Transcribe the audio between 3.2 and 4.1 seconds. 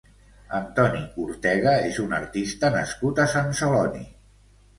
a Sant Celoni.